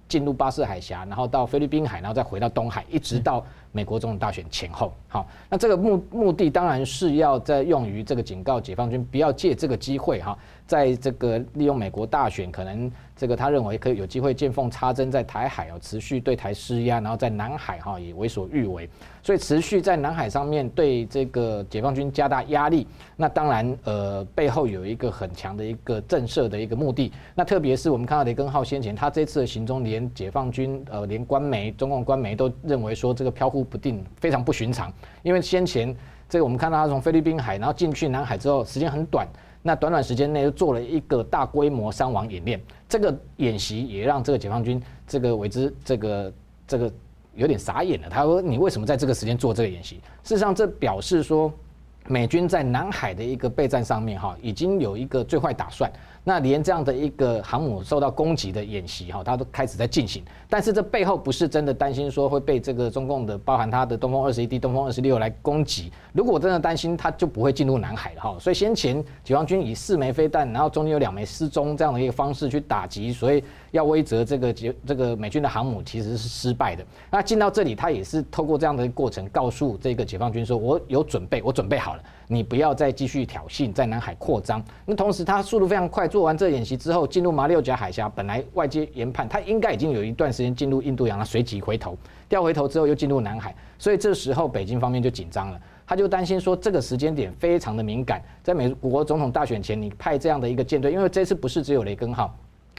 [0.09, 4.93] 进入巴士海峡，然后到菲律宾海，然后再回到东海，一直到美国总统大选前后。
[5.09, 10.37] 好，那这个目目的当然是要在用于这个警告解放军不要借这个机会哈，
[10.67, 12.91] 在这个利用美国大选可能。
[13.17, 18.87] 这个他认为可以有机会见缝插针，在台海哦持续对台施压，然后在南海哈也为所欲为，
[19.23, 22.87] 所以持续在南海上面对这个解放军加大压力。
[23.17, 27.11] 那当然呃背后有一个很强的一个震慑的一个目的。
[27.35, 34.93] 那特别是我们看到雷根号先前他这次的行踪，连解放军呃连官媒中共官媒都认为说这个飘忽不定，非常不寻常。
[35.23, 35.97] 因为先前
[36.29, 39.27] 这个我们看到他从菲律宾海然后进去南海之后，时间很短。
[39.67, 46.33] 那短短时间内又做了一个大规模伤亡演练，这个演习也让这个解放军这个为之这个
[46.69, 46.93] 这个
[47.35, 48.09] 有点傻眼了。
[48.09, 51.53] 他说：“你为什么在这个时间做这个演习？”事实上，这表示说
[52.07, 55.91] 美军在南海的一个备战上面哈，已经有一个最坏打算。
[56.29, 60.25] 那连这样的一个航母受到攻击的演习哈，它都开始在进行。
[60.51, 65.93] 但是这背后不是真的担心说会被这个中共的包含它的东风二十一 D、东风二十六来攻击。
[66.13, 68.37] 如果真的担心，它就不会进入南海了哈。
[68.41, 76.85] 所以先前解放军以四枚飞弹，然后中间有两枚失踪这样的一个方式去打击，所以要威慑这个解这个美军的航母其实是失败的。
[77.09, 86.07] 那进到这里，他也是透过这样的一个过程告诉这个解放军说：“我有准备，我准备好了，你不要再继续挑衅，在南海扩张。”那同时，他速度非常快。
[86.09, 91.97] 做完这演习之后，进入马六甲海峡，本来外界研判他应该已经有一段时间进入印度洋了，随即回头，
[92.29, 102.35] 调回头之后又进入南海，所以这时候北京方面就紧张了，他就担心说这个时间点非常的敏感，在美国总统大选前，你派这样的一个舰队，因为这次不是只有雷根号，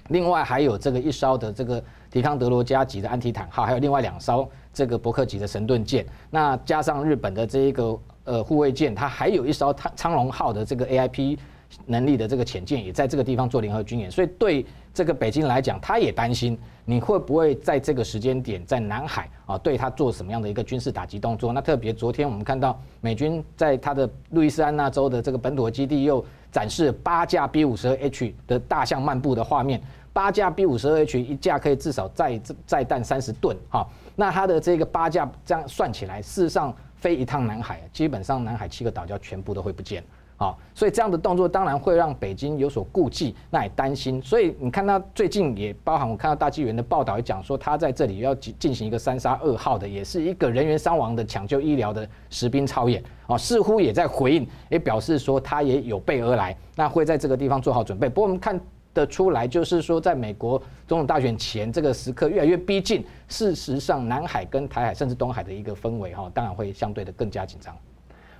[0.07, 7.97] 另外还有这个一艘的这个提康德罗加级的安提坦号，还有另外两艘这个伯克级的神盾舰，那加上日本的这一个
[8.27, 11.39] 呃护卫舰，它还有一艘苍苍龙号的这个 AIP。
[11.85, 21.51] 能力的这个潜舰也在这个地方做联合军演，所以对这个北京来讲，他也担心你会不会在这个时间点在南海啊对他做什么样的一个军事打击动作？
[21.51, 29.81] 那特别昨天我们看到美军在他的路易斯安那州的这个本土基地又展示八架 B 五十二 H 的大象漫步的画面，
[30.13, 33.85] 八架 B 五十二 H 一架可以至少载载弹三十吨哈，
[34.15, 40.03] 那它的这个八架这样算起来，事实上飞一趟南海，基本上南海七个岛礁全部都会不见。
[40.39, 44.21] 好，所以这样的动作当然会让北京有所顾忌，那也担心。
[44.21, 53.03] 所以你看他最近也包含我看到大纪元的报道也讲说，他在这里要进进行一个三沙二号的，也是一个人员伤亡的抢救医疗的实兵操演。
[53.25, 58.07] 啊，似乎也在回应，也表示说他也有备而来，那会在这个地方做好准备。
[58.07, 58.59] 不过我们看
[58.97, 67.75] 得出来，就是说在美国总统大选前这个时刻越来越逼近，事实上南海跟台海甚至东海的一个氛围哈，当然会相对的更加紧张。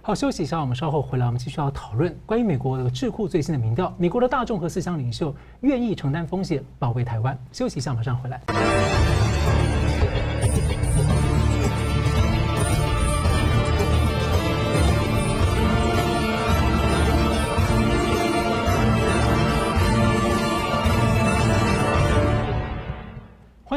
[0.02, 7.38] 好，休息一下，我们稍后回来，我们继续要讨论关于美国的智库最新的民调，美国的大众和思想领袖愿意承担风险保卫台湾。
[7.52, 8.42] 休息一下，马上回来。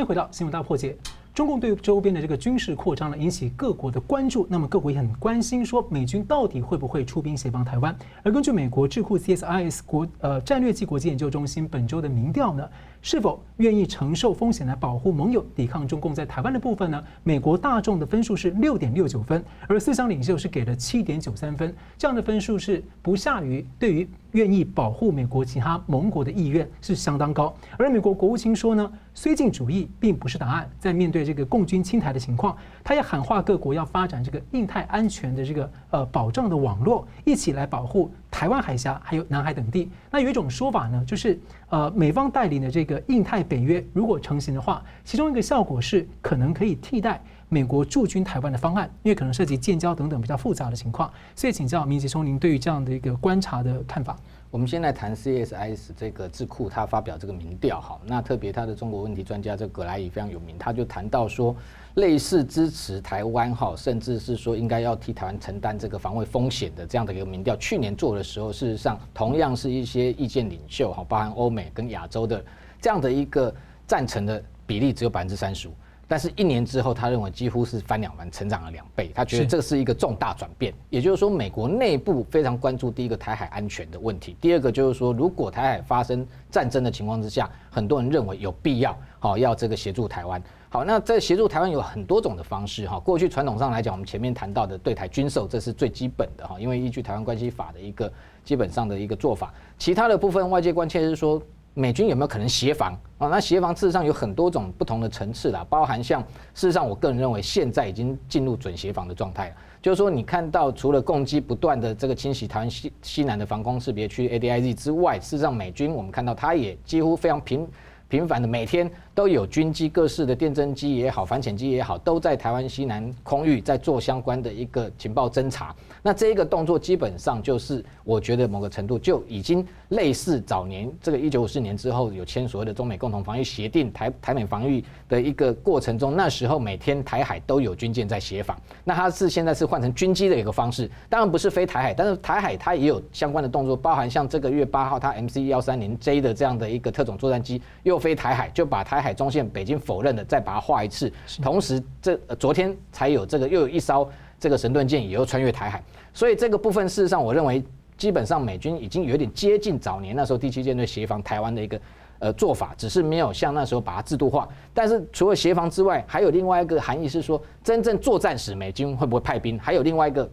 [0.01, 0.97] 欢迎回到新闻大破解。
[1.35, 4.47] 中共对周边的这个军事扩张呢，引起各国的关注。
[4.49, 7.95] 那么各国也很关心，说美军到底会不会出兵协防台湾？
[8.23, 12.67] 而根据美国智库 CSIS 国呃战略暨国际研究中心本周的民调呢，
[13.03, 17.03] 是否愿意承受风险来保护盟友、抵抗中共在台湾的部分呢？
[17.23, 27.55] 美国大众的分数是六点六九分，而思想领袖是给了七点九三分，这样的分数是不下于对于愿意保护美国其他盟国的意愿是相当高。
[27.79, 39.91] 而美国国务卿说呢，绥靖主义并不是答案，在面对这个共军侵台的情况，他也喊话各国要发展这个印太安全的这个呃保障的网络，一起来保护台湾海峡还有南海等地。
[40.11, 41.39] 那有一种说法呢，就是
[41.69, 51.11] 呃美方带领的这个印太北约如果成型的话，其中一个效果是可能可以替代美国驻军台湾的方案，因为可能涉及建交等等比较复杂的情况。
[51.35, 54.17] 所以请教明洁兄，您对于这样的一个观察的看法？
[54.53, 61.55] 我们现在谈 CSIS 这个智库，他发表这个民调，哈，那特别他的中国问题专家这个葛莱仪非常有名，他就谈到说，
[61.95, 72.45] 类似支持台湾，哈，甚至是说应该要替台湾承担这个防卫风险的这样的一个民调，去年做的时候，事实上同样是一些意见领袖，哈，包含欧美跟亚洲的
[72.81, 73.55] 这样的一个
[73.87, 75.73] 赞成的比例只有百分之三十五。
[76.07, 79.13] 但是，一年之后，他认为几乎是翻两番，成长了两倍。
[79.15, 80.75] 他觉得这是一个重大转变。
[80.89, 90.43] 也就是说，美国内部非常关注第一个台海安全的问题，第二个就是说，如果台海发生战争的情况之下，很多人认为有必要好要这个协助台湾。
[90.73, 92.97] 好，那在协助台湾有很多种的方式哈。
[93.01, 98.11] 过去传统上来讲，我们前面谈到的对台军售，这是最基本的哈，因为依据台湾关系法的一个
[98.45, 99.53] 基本上的一个做法。
[99.77, 101.43] 其他的部分，外界关切是说。
[101.73, 103.29] 美军有没有可能协防啊？
[103.29, 106.21] 那协防事实上有很多种不同的层次啦，包含像
[106.53, 109.55] 事实上，我个人认为现在已经进入准协防的状态了。
[109.81, 117.67] 就是说，你看到除了共机不断的这个侵袭台湾西西南的防空识别区 ADIZ 之外，事实上美军我们看到它也几乎非常频
[118.09, 118.91] 频繁的每天。
[119.21, 125.77] 都有军机各式的电侦机也好，反潜机也好，都在台湾西南空域在做相关的一个情报侦查。
[126.03, 138.59] 那这一个动作基本上就是，我觉得某个程度就已经类似早年这个一九五四年之后有签所谓的中美共同防御协定，台台美防御的一个过程中，那时候每天台海都有军舰在协防。
[138.85, 149.10] 那它是现在是换成军机的一个方式，当然不是飞台海，但是台海它也有相关的动作，包含像这个月八号它 MC 幺三零 J 的这样的一个特种作战机又飞台海，就把台海。
[149.13, 151.13] 中线，北京否认的，再把它画一次。
[151.43, 155.83] 同时，这昨天才有这个又有一艘这个神盾舰也又穿越台海，
[156.15, 157.63] 所以这个部分事实上，我认为
[157.97, 161.81] 基本上美军已经有点接近早年那时候第七舰队协防台湾的一个
[162.19, 164.49] 呃做法，只是没有像那时候把它制度化。
[164.73, 169.59] 但是除了协防之外，还有另外一个含义是说，真正作战时美军会不会派兵？
[169.59, 170.29] 还有另外一个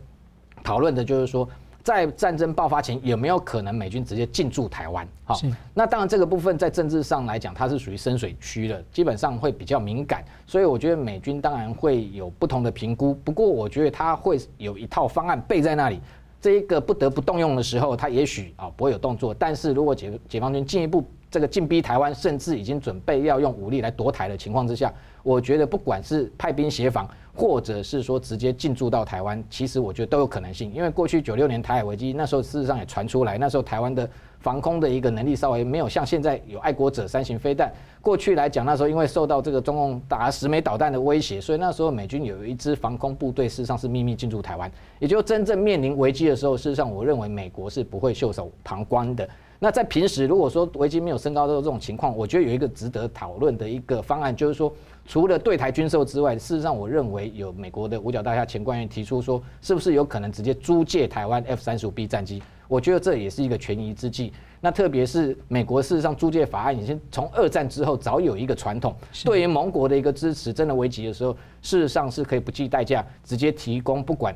[0.64, 1.48] 讨论的就是说。
[1.88, 5.08] 在战争爆发前，有没有可能美军直接进驻台湾？
[5.24, 5.40] 好，
[5.74, 13.14] 那当然这个部分在政治上来讲，它是属于深水区的，基本上会比较敏感，所以我觉得美军当然会有不同的评估。
[13.24, 16.02] 不过我觉得他会有一套方案备在那里，
[16.42, 19.34] 这一个不得不动用的时候，他也许啊不会有动作。
[19.34, 24.94] 但是如果解解放军进一步这个进逼台湾，甚至已经准备要用武力来夺台的情况之下，
[25.28, 30.74] 我觉得不管是派兵协防，或者是说直接进驻到台湾，其实我觉得都有可能性。
[30.74, 34.10] 因为过去九六年台海危机那时候，事实上也传出来，那时候台湾的
[34.40, 37.70] 防空的一个能力稍微没有像现在有爱国者三型飞弹。
[38.02, 44.72] 过去来讲，那时候因为受到这个中共打十枚导弹的威胁，所以那时候美军有一支防空部队，事实上是秘密进驻台湾。
[44.98, 49.28] 也就真正面临危机的时候，事实上我认为美国是不会袖手旁观的。
[49.60, 54.72] 那在平时，如果说危机没有升高到这种情况，我觉得有一个值得讨论的一个方案，就是说，
[55.08, 62.44] 除了对台军售之外，事实上我认为有美国的五角大厦前官员提出说，是不是有可能直接租借台湾 F 三十五 B 战机？
[62.68, 64.34] 我觉得这也是一个权宜之计。
[64.60, 68.94] 那特别是美国事实上租借法案已经从二战之后早有一个传统，
[69.24, 74.36] 对于盟国的一个支持，真的危急的时候，事实上是可以不计代价直接提供，不管。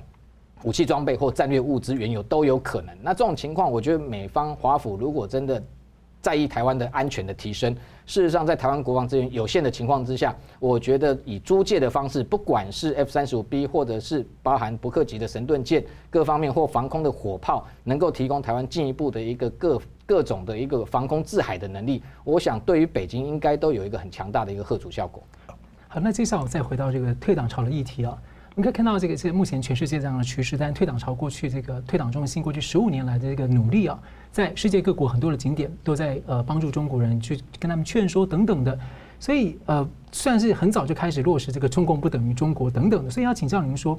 [0.64, 2.96] 武器装备或战略物资、原油都有可能。
[3.02, 5.62] 那这种情况，我觉得美方华府如果真的
[6.22, 25.24] 在意台湾的安全的提升，事实上，在台湾国防资源有限的情况之下，我觉得以租借的方式，不管是 F 三十五 B 或者是包含伯克级的神盾舰，各方面或防空的火炮，能够提供台湾进一步的一个各各种的一个防空制海的能力，我想对于北京应该都有一个很强大的一个吓阻效果。
[25.88, 28.18] 好，那接下来我再回到这个退党潮的议题啊。
[28.54, 33.98] 你可以看到这个，是目前全世界这样的趋势，但退党潮过去这个退党中心过去十五年来的这个努力啊，
[34.30, 38.78] 在世界各国很多的景点都在呃帮助中国人去跟他们劝说等等的，
[39.22, 43.98] 所以呃算是很早就开始落实这个中共不等于中国等等的，所以要请教您说，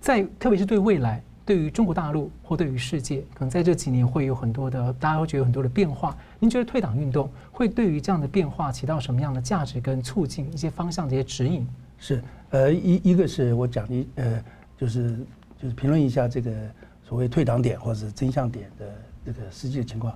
[0.00, 11.68] 在特别是对未来，对于中国大陆或对于世界，可能在这几年会有很多的大家会觉得有很多的变化，您觉得退党运动会对于这样的变化起到什么样的价值跟促进一些方向的一些指引？
[11.98, 14.44] 是，呃，一一个是我讲的，呃，
[14.76, 15.16] 就是
[15.56, 16.50] 就是评论一下这个
[17.04, 18.86] 所谓退档点或者是真相点的
[19.24, 20.12] 这个实际的情况，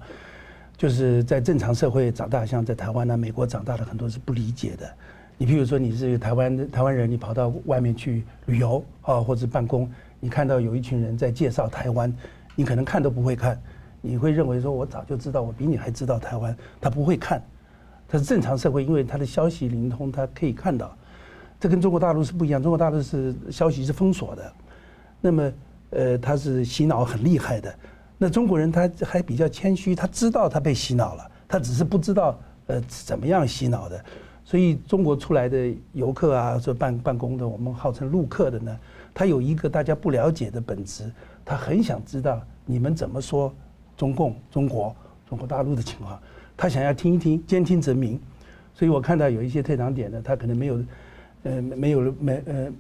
[0.77, 4.93] 就是在正常社会长大，像在台湾呢、美国长大的很多是不理解的。
[5.39, 12.13] 你譬如说你是台湾台湾人，你跑到外面去旅游啊，或者办公，你看到有一群人在介绍台湾，
[12.57, 13.61] 你可能看都不会看，
[14.01, 17.41] 你会认为说我早就知道，我比你还知道台湾，他不会看。
[18.09, 20.97] 他是正常社会，因为他的消息灵通，他可以看到。
[21.65, 24.53] 这跟中国大陆是不一样，中国大陆是消息是封锁的，
[25.19, 25.51] 那么
[25.89, 27.75] 呃他是洗脑很厉害的，
[28.19, 34.05] 那中国人他还比较谦虚，他知道他被洗脑了，他只是不知道呃怎么样洗脑的，
[34.45, 38.79] 所以中国出来的游客啊，说办办公的，我们号称陆客的呢，
[39.15, 41.11] 他有一个大家不了解的本质，
[41.47, 43.51] 他很想知道你们怎么说
[43.97, 44.95] 中共、中国、
[45.27, 46.21] 中国大陆的情况，
[46.59, 48.21] 他想要听一听，兼听则明，
[48.75, 50.79] 所以我看到有一些退场点呢，他可能没有。
[51.45, 52.73] 呃，没有没呃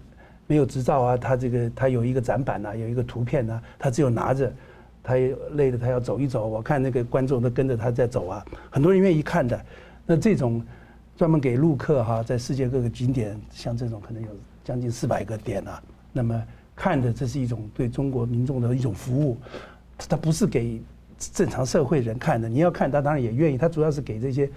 [0.47, 4.53] 没有执照啊，他这个他有一个展板呐、啊，有一个图片呐、啊，他只有拿着，
[5.03, 6.47] 他也累了，他要走一走。
[6.47, 9.59] 我看那个观众都跟着他在走啊，很多人愿意看的。
[10.07, 10.63] 那这种
[11.17, 14.29] 专门给陆客哈，在世界各个景点，像这种可能有
[14.63, 15.83] 将近四百个点啊。
[16.13, 16.43] 那么
[16.75, 19.39] 看的这是一种对中国民众的一种服务，
[20.09, 20.81] 他不是给
[21.19, 22.49] 正常社会人看的。
[22.49, 24.51] 你要看他当然也愿意，他主要是给这些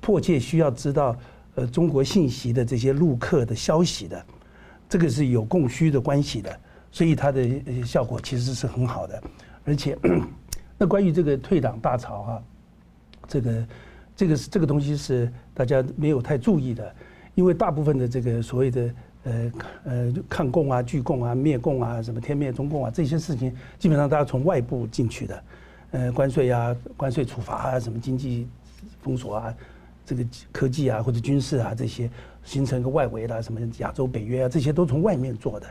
[0.00, 1.16] 迫切需要知道。
[1.58, 4.24] 呃，中国信息的这些陆客的消息的，
[4.88, 6.56] 这个是有供需的关系的，
[6.92, 9.20] 所以它的效果其实是很好的。
[9.64, 9.98] 而且，
[10.78, 12.42] 那关于这个退党大潮、啊，
[13.26, 13.66] 这个
[14.14, 16.94] 这个是这个东西是大家没有太注意的，
[17.34, 18.94] 因为大部分的这个所谓的
[19.24, 19.52] 呃
[19.82, 25.44] 呃抗共啊、拒共啊、灭共啊、什么天灭中共啊这些事情，基本上大家从外部进去的，
[25.90, 28.46] 呃，关税啊、关税处罚啊、什么经济
[29.02, 29.52] 封锁啊。
[30.08, 32.08] 这个科技啊，或者军事啊，这些
[32.42, 35.66] 形成一个外围的，什么亚洲北约啊，这些都从外面做的。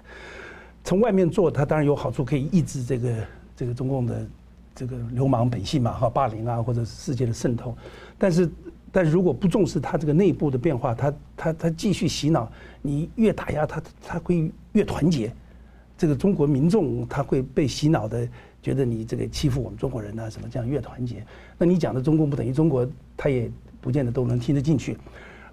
[0.83, 3.15] 从外面做，它当然有好处，可以抑制这个
[3.55, 4.27] 这个中共的
[4.75, 7.75] 这个流氓本性嘛，哈，霸凌啊，或者世界的渗透。
[8.15, 8.47] 但是，
[8.91, 12.47] 但是如果不重视它这个内部的变化，它它它继续洗脑，
[12.83, 15.33] 你越打压它，它会越团结。
[15.97, 18.29] 这个中国民众他会被洗脑的，
[18.61, 21.25] 觉得你这个欺负我们中国人啊，什么这样越团结。
[21.57, 23.51] 那你讲的中共不等于中国，他也。
[23.79, 24.97] 不见得都能听得进去，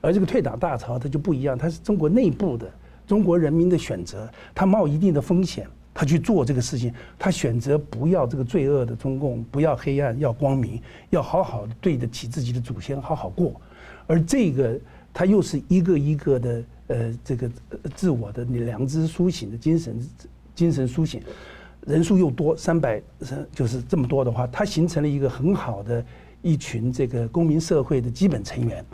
[0.00, 2.70] 而这个退党大潮它就不一样，它是中国内部的
[3.06, 13.60] 中国人民的选择，他冒一定的风险，他去做这个事情，他选择不要这个罪恶的中共，不要黑暗，要光明，要好好对得起自己的祖先，好好过。
[14.06, 14.78] 而这个
[15.12, 17.50] 他又是一个一个的呃这个
[17.94, 19.98] 自我的良知苏醒的精神
[20.54, 21.20] 精神苏醒，
[21.86, 26.04] 人数又多三百人就是这么多的话，它形成了一个很好的。
[26.44, 28.84] 一群这个公民社会的基本成员，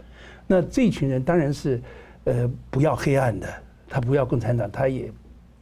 [0.46, 1.82] 那这群人当然是，
[2.22, 3.48] 呃，不要黑暗的，
[3.88, 5.12] 他不要共产党，他也，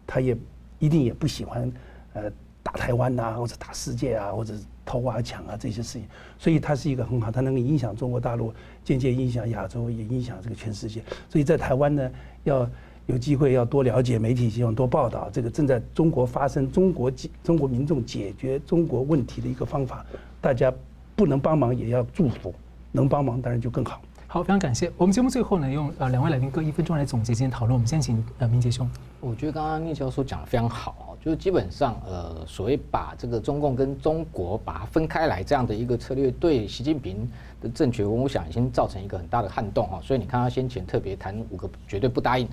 [0.07, 0.37] 他也
[0.79, 1.73] 一定也不喜欢，
[2.13, 2.31] 呃，
[2.63, 4.53] 打台湾呐，或者打世界啊，或者
[4.85, 6.05] 偷啊抢啊这些事情，
[6.39, 8.53] 所以他是一个很好，他能够影响中国大陆，
[8.85, 11.03] 间接影响亚洲，也影响这个全世界。
[11.31, 12.11] 所以在台湾呢，
[12.45, 12.71] 要
[13.07, 20.05] 有机会要多了解媒体，希望多报道这个正在中国发生，中国解中国民众解决中国问题的一个方法，
[20.39, 20.71] 大家。
[21.19, 22.55] 不能帮忙也要祝福，
[22.93, 24.01] 能帮忙当然就更好。
[24.29, 24.89] 好，非常感谢。
[24.97, 27.73] 我们节目最后呢，用呃两位来宾各一分钟来总结今天讨论。
[27.75, 28.89] 我们先请呃明杰兄。
[29.19, 37.29] 我觉得刚刚聂教授讲的非常好，就是基本上呃所谓把这个中共跟中国把它分开来这样的一个策略，对习近平
[37.61, 39.99] 的政权，我想已经造成一个很大的撼动哈。
[40.01, 42.47] 所以你看他先前特别谈五个绝对不答应，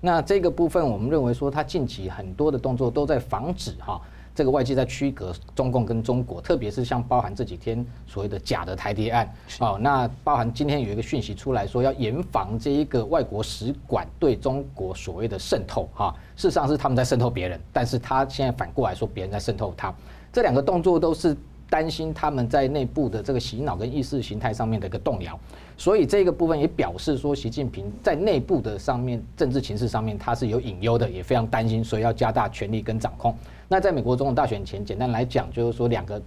[0.00, 4.00] 那这个部分我们认为说他近期很多的动作都在防止哈。
[4.34, 9.30] 这个外界在区隔中共跟中国，特别是像包含这几天所谓的假的台谍案，
[9.60, 19.94] 哦，那包含今天有一个讯息出来说要严防这一个外国使馆对中国所谓的渗透，哈，事实上是他们在渗透别人，但是他现在反过来说别人在渗透他，
[20.32, 21.36] 这两个动作都是
[21.68, 25.38] 担心他们在内部的这个洗脑跟意识形态上面的一个动摇，
[25.76, 33.34] 所以这个部分也表示说习近平在内部的上面政治情势上面他是有隐忧的，也非常担心，所以要加大权力跟掌控。
[33.72, 36.20] 那在美国总统大选前，简单来讲，就是说两个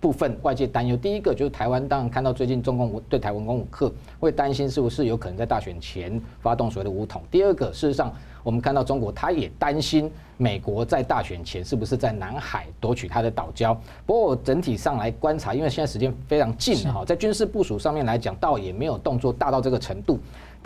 [0.00, 0.96] 部分外界担忧。
[0.96, 7.20] 第一个就是台湾，当然看到最近中共对台湾攻武克，会担心是不是有可能在大选前发动所谓的武统。
[7.30, 8.10] 第二个，事实上
[8.42, 13.76] 我们看到中国，他也担心美国在大选前是不是在南海夺取他的岛礁。
[14.06, 20.18] 不过整体上来观察，因为现在时间非常近哈，在军事部署上面来讲，倒也没有动作大到这个程度。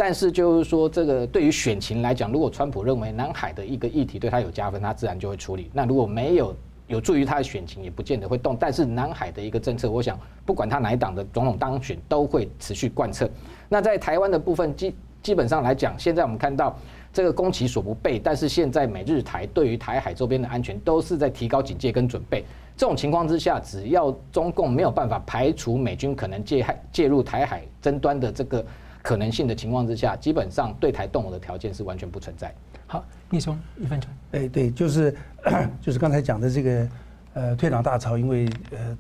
[0.03, 5.70] 但是就是说，这个对于选情来讲，如果川普认为南海的一个议题对他有加分，他自然就会处理。
[5.74, 8.57] 那如果没有有助于他的选情，也不见得会动。
[8.59, 13.28] 但是南海的一个政策，我想不管他哪一党的总统当选，都会持续贯彻。
[13.68, 16.74] 那在台湾的部分，基基本上来讲，现在我们看到
[17.12, 22.42] 这个攻其所不备，但是现在美日台对于台海周边的安全都是在提高警戒跟准备。
[22.74, 28.64] 这种情况之下，只要中共没有办法排除美军可能介介入台海争端的这个
[29.03, 32.55] 可能性的情况之下，基本上对台动武的条件是完全不存在。
[32.86, 34.11] 好，聂兄一分钟。
[34.32, 35.14] 哎，对，就是
[35.80, 36.88] 就是刚才讲的这个
[37.34, 38.98] 呃退党大潮，因为呃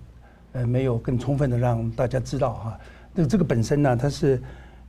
[0.52, 2.78] 呃没有更充分的让大家知道哈，
[3.12, 4.40] 那这个本身呢，它是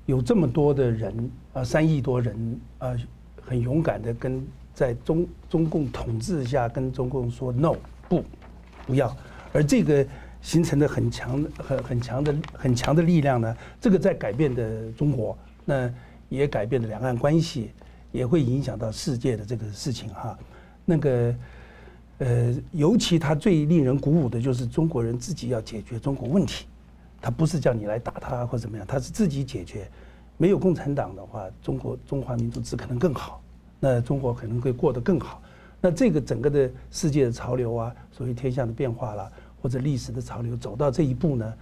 [0.05, 2.95] 有这么多的人啊，三亿多人啊，
[3.41, 7.76] 很勇敢的跟在中中共统治下跟中共说 no
[8.09, 8.24] 不。
[8.88, 9.16] 不要，
[9.53, 10.05] 而这个
[10.42, 15.92] 形成的很强、很很强的、很强的力量呢，这个在改变的中国，那
[16.30, 17.72] 也改变了两岸关系，
[18.12, 20.38] 也会影响到世界的这个事情哈。
[20.84, 21.36] 那个
[22.18, 26.66] 呃，尤其他最令人鼓舞的就是中国人自己要解决中国问题，
[27.22, 29.88] 他不是叫你来打他或怎么样，他是自己解决。
[30.38, 33.44] 没有共产党的话，中国中华民族只可能更好，
[33.80, 35.39] 那中国可能会过得更好。
[35.80, 39.32] 那这个整个的世界的潮流啊，所谓天下的变化啦，
[39.62, 41.53] 或者历史的潮流走到这一步呢，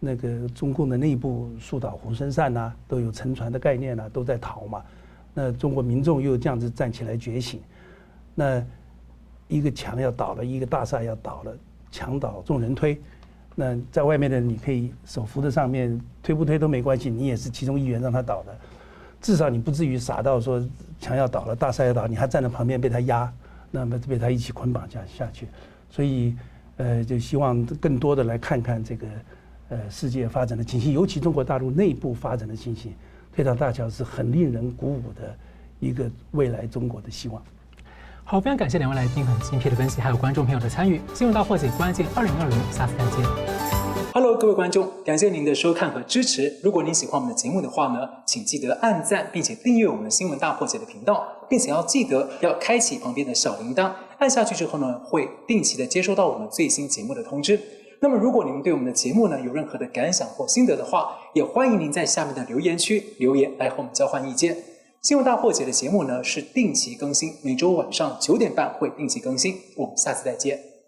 [0.00, 4.82] 那个中共的内部树倒猢狲散呐，都有沉船的概念呐，都在逃嘛。
[5.34, 7.60] 那中国民众又这样子站起来觉醒，
[8.34, 8.64] 那
[9.48, 11.52] 一个墙要倒了，一个大厦要倒了，
[11.90, 13.00] 墙倒众人推。
[13.54, 18.56] 那在外面的你可以手扶在上面，推不推都没关系，你也是其中一员让他倒的，
[19.20, 20.62] 至少你不至于傻到说
[21.00, 23.32] 墙要倒了，大厦要倒，你还站在旁边被他压。
[23.76, 25.48] 那么被他一起捆绑下下去，
[25.90, 26.36] 所以，
[26.76, 29.06] 呃，就希望更多的来看看这个，
[29.68, 32.92] 呃，世界发展的信息，尤其中国大陆内部发展的情形。
[33.34, 35.36] 退党大桥是很令人鼓舞的
[35.80, 37.42] 一个未来中国的希望。
[38.22, 41.00] 好，非常感谢两位来宾很精辟的分析，还有观众朋友的参与。
[41.12, 43.73] 新闻大破解关键二零二零，下次再见。
[44.16, 46.60] Hello，各位观众，感谢您的收看和支持。
[46.62, 51.26] 如果您喜欢我们的节目的话呢，请记得按赞，并且订阅我们新闻大破解的频道。
[51.48, 57.60] 并且要记得要开启旁边的小铃铛，按下去之后呢，会定期的接收到我们最新节目的通知。
[57.98, 64.56] 那么，如果您对我们的节目呢有任何的感想或心得的话，也欢迎您在下面的留言区留言来和我们交换意见。
[65.02, 69.56] 新闻大破解的节目呢是定期更新，每周晚上九点半会定期更新。
[69.74, 70.73] 我们下次再见。